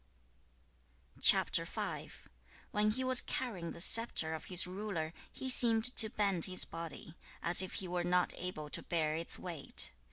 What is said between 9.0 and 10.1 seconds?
its weight.